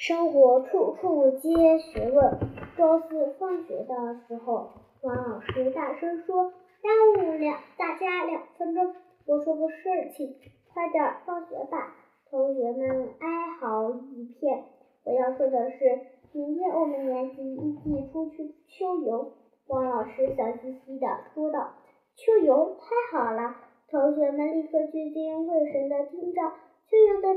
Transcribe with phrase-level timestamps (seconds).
[0.00, 2.38] 生活处处皆学问。
[2.74, 3.94] 周四放学的
[4.26, 4.70] 时候，
[5.02, 8.94] 王老师大声说：“耽误两大家两分钟，
[9.26, 10.36] 我说个事情，
[10.72, 11.94] 快点放学吧。”
[12.30, 14.64] 同学们哀嚎一片。
[15.04, 16.00] 我要说的是，
[16.32, 19.32] 明天我们年级一起出去秋游。
[19.66, 21.74] 王老师笑嘻嘻地说道
[22.16, 23.54] ：“秋游太好了！”
[23.90, 26.40] 同学们立刻聚精会神地听着。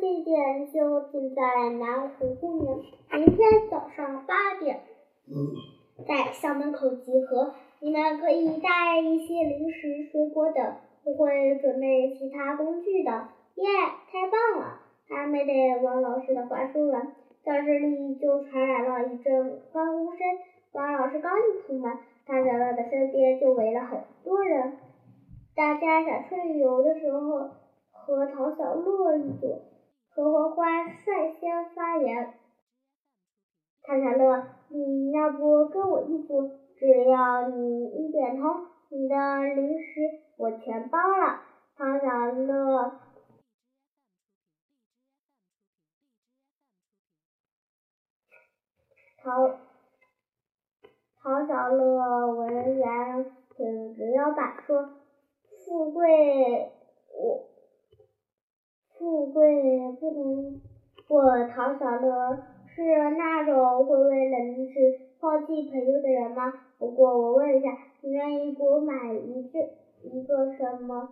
[0.00, 1.42] 地点就定在
[1.78, 2.78] 南湖公园，
[3.12, 4.80] 明天早上八点，
[6.08, 7.52] 在校门口集合。
[7.80, 10.74] 你们可以带一些零食、水果等，
[11.04, 13.10] 我会准备其他工具的。
[13.56, 13.66] 耶，
[14.10, 14.80] 太棒了！
[15.06, 17.12] 还没等王老师的话说完，
[17.44, 20.18] 教室里就传来了一阵欢呼声。
[20.72, 21.92] 王老师刚一出门，
[22.26, 24.78] 大小乐的身边就围了很多人。
[25.54, 27.50] 大家想春游的时候。
[28.02, 29.60] 和唐小乐一组，
[30.12, 32.34] 何欢欢率先发言。
[33.82, 36.50] 唐小乐，你要不跟我一组？
[36.76, 38.42] 只要你一点头，
[38.88, 39.14] 你的
[39.54, 40.00] 零食
[40.36, 41.40] 我全包了。
[41.76, 42.92] 唐小乐，
[49.22, 49.58] 唐
[51.22, 54.90] 唐小乐闻言挺直腰板说
[55.64, 56.72] ：“富贵，
[57.14, 57.46] 我。”
[59.00, 59.42] 富贵
[59.98, 60.60] 不能，
[61.08, 62.82] 我陶小乐是
[63.16, 66.52] 那种会为了零食抛弃朋友的人吗？
[66.78, 67.70] 不过我问一下，
[68.02, 69.58] 你愿意给我买一个
[70.02, 71.08] 一个什么？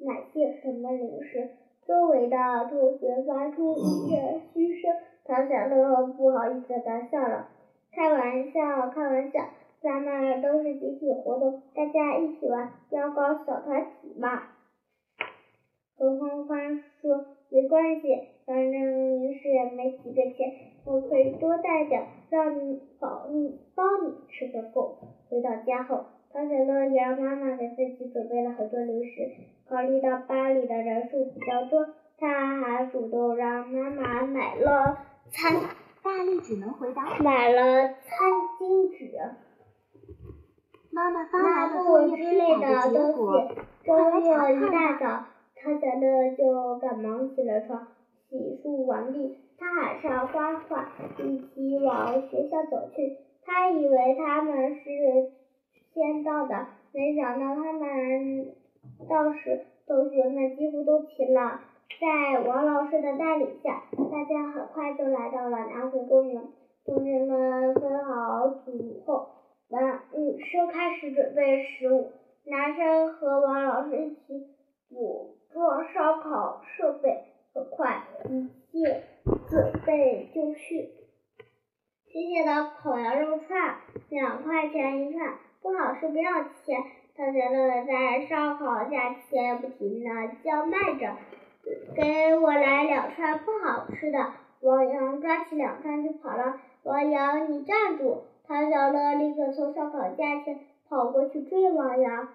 [0.00, 1.50] 买些什么零食？
[1.86, 2.36] 周围的
[2.70, 4.90] 同学发出一阵嘘声。
[5.26, 7.48] 陶小乐不好意思的笑了，
[7.92, 9.40] 开玩笑，开玩笑，
[9.82, 14.40] 咱们都是集体活动，大家一起玩，要搞小团体嘛。
[15.96, 18.72] 何欢欢说：“没关系，反正
[19.20, 20.52] 零食也没几个钱，
[20.84, 24.98] 我可以多带点，让你保你包你吃个够。”
[25.30, 29.30] 回到家后，唐小乐也让妈妈给自己准备了很多零食。
[29.68, 31.86] 考虑到班里的人数比较多，
[32.18, 34.98] 他还主动让妈妈买了
[35.30, 35.54] 餐。
[36.02, 39.18] 大力只能回答：“买了餐巾纸、
[40.90, 43.48] 妈妈发来的作业之类的结果。”
[43.86, 44.20] 周六
[44.56, 45.24] 一大早。
[45.64, 47.88] 他吓得就赶忙起了床，
[48.28, 53.16] 洗漱完毕，他喊上花花一起往学校走去。
[53.46, 54.82] 他以为他们是
[55.94, 58.54] 先到的，没想到他们
[59.08, 61.60] 到时，同学们几乎都齐了。
[61.98, 66.42] 在王老师的带领下，大家很快就来到了南湖公园。
[66.84, 69.28] 同学们分好组后，
[69.70, 72.12] 男女生开始准备食物，
[72.44, 74.46] 男生和王老师一起
[74.90, 75.36] 组。
[75.54, 79.04] 做烧烤设备很快，一切
[79.48, 80.90] 准备就绪。
[82.08, 83.76] 新鲜的烤羊肉串，
[84.08, 86.82] 两块钱一串，不好吃不要钱。
[87.16, 90.10] 唐小乐在烧烤架前不停的
[90.42, 91.16] 叫卖着
[91.94, 96.58] ：“给我来两串不好吃的！”王阳抓起两串就跑了。
[96.82, 98.24] 王阳，你站住！
[98.48, 102.30] 唐小乐立刻从烧烤架前跑过去追王阳。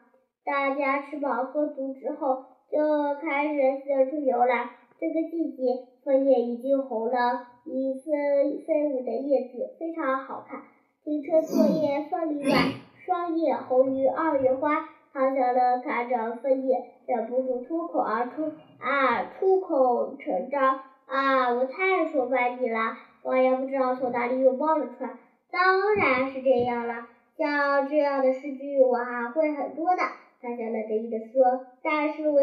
[0.45, 2.45] 大家吃饱喝足之后。
[2.71, 4.69] 就开始四处游览。
[4.99, 10.61] 这个季节，枫叶已经红了，一飞飞舞的叶子非常好看。
[11.03, 12.73] 停车作业枫林晚，
[13.05, 14.89] 霜叶红于二月花。
[15.11, 21.53] 唐小乐看着枫叶，忍不住脱口而出：“啊，出口成章啊！
[21.53, 25.09] 我太崇拜你了。”我也不知道从哪里又冒了出来。
[25.51, 30.01] 当然是这样了，像这样的诗句我还会很多的。
[30.41, 32.38] 唐小乐得意地说：“但是我，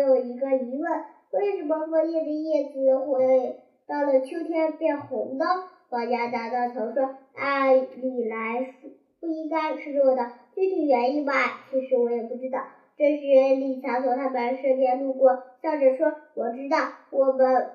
[1.67, 5.45] 么枫叶的叶子会到了秋天变红的？”
[5.91, 8.91] 王家答道：“头说，按理来说
[9.21, 11.33] 不应该是热的，具体原因吧，
[11.71, 12.61] 其实我也不知道。”
[12.99, 13.23] 这时，
[13.57, 16.79] 李强从他们身边路过，笑着说：“我知道，
[17.11, 17.73] 我们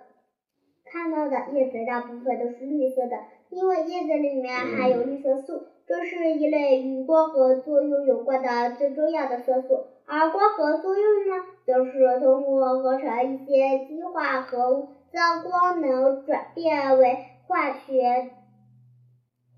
[0.84, 3.17] 看到的叶子大部分都是绿色的，
[3.49, 18.29] 因为叶子里面含有绿色素，这是一类与光合作用有关的最重要的色素。”而光合作用呢，就是通过合成一些基化合物，将光能转变为化学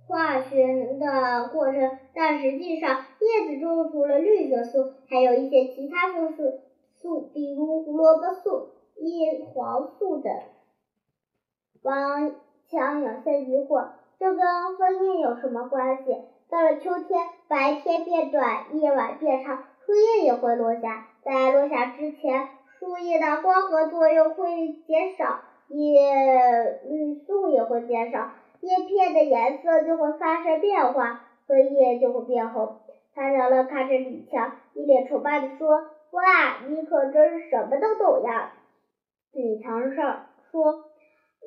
[0.07, 2.00] 化学能的过程。
[2.15, 6.59] 但实际上，叶子中除了绿色素，还有一些其他色素，
[6.95, 10.33] 素比如胡萝卜素、叶黄素等。
[11.83, 12.33] 王
[12.68, 13.89] 强有些疑惑，
[14.23, 16.17] 这跟枫叶有什么关系？
[16.49, 19.65] 到了秋天，白天变短，夜晚变长。
[19.85, 22.47] 树叶也会落下，在落下之前，
[22.79, 28.29] 树叶的光合作用会减少，叶绿素也会减少。
[28.61, 32.77] 叶片的颜色就会发生变化，枫叶就会变红。
[33.13, 38.53] 唐小乐看着李强，一脸崇拜地说：“哇，你可真是什么都懂呀！”
[39.33, 40.85] 李强上说：“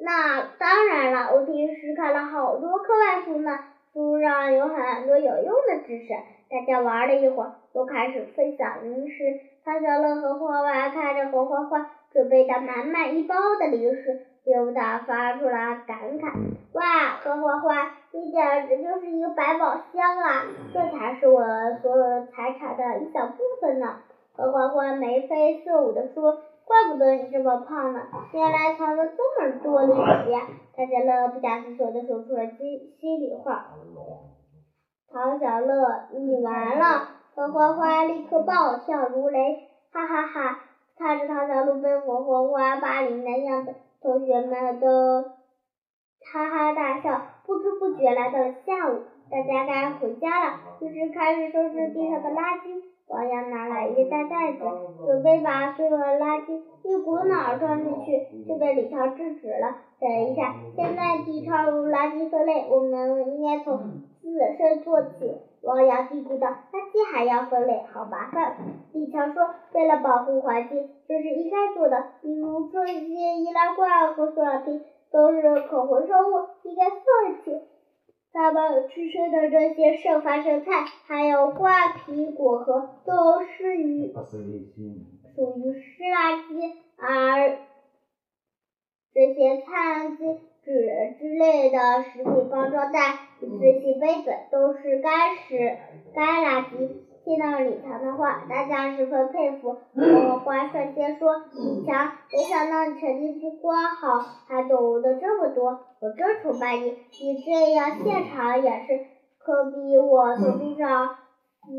[0.00, 3.58] 那当然了，我平时看了好多课外书呢，
[3.92, 6.14] 书上有很多有用的知识。”
[6.48, 9.40] 大家玩了一会儿，都开始分享零食。
[9.64, 16.30] 唐小乐和花花看着红花花准备的满满一包的零食，不由得发出了感慨
[16.74, 20.44] ：“哇，何花花，你简直就是一个百宝箱啊！
[20.72, 21.42] 这才是我
[21.82, 23.96] 所有财产的一小部分呢。”
[24.36, 26.38] 何花花眉飞色舞地说。
[26.66, 28.00] 怪不得你这么胖呢，
[28.32, 30.40] 原来藏了这么多零食呀！
[30.74, 33.66] 唐小乐不假思索地说出了心心里话。
[35.08, 37.08] 唐小乐，你完了！
[37.36, 40.58] 何花花立刻暴笑如雷，哈哈哈！
[40.98, 43.72] 看着唐小乐被何花花霸凌的样子，
[44.02, 45.22] 同学们都
[46.32, 47.22] 哈哈大笑。
[47.46, 52.82] 不知不觉来到了下午，大家该回家了，于是开始收拾地上的垃圾。
[53.08, 54.58] 王阳拿来一个大袋子，
[55.04, 59.76] 准备把所有的垃圾一股脑儿装进去，就被李超制止了。
[60.00, 63.78] 等一下，现在提倡垃圾分类，我们应该从
[64.20, 65.36] 自身做起。
[65.62, 68.56] 王阳嘀咕道：“垃圾还要分类，好麻烦。”
[68.92, 72.04] 李强说：“为了保护环境，这是应该做的。
[72.22, 77.62] 比如这些易拉罐和塑料瓶都是可回收物，应该放弃。”
[78.36, 87.56] 他们吃剩的这些剩饭剩菜，还有瓜皮果核，都是于属于湿垃圾，而
[89.14, 95.78] 这些餐巾纸之类的食品包装袋、一次性杯子，都是干湿
[96.14, 96.90] 干垃圾。
[97.26, 99.76] 听到李强的话，大家十分佩服。
[99.96, 106.84] 我花率先说：“李强，没想到你成绩不光好，还懂得这么多，我真崇拜你。
[107.20, 109.06] 你这样现场演示，
[109.40, 111.16] 可比我从书上
[111.64, 111.72] 死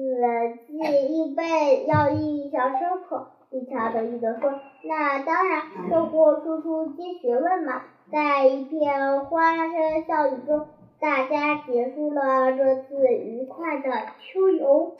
[0.67, 4.51] 记硬背要印象深刻。”李强得意地说
[4.83, 10.67] ：“那当然，生活处处皆学问嘛。”在一片欢声笑语中，
[10.99, 13.89] 大家结束了这次愉快的
[14.19, 14.97] 秋游。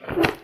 [0.00, 0.38] Thank you.